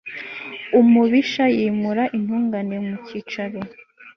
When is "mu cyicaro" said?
2.85-3.59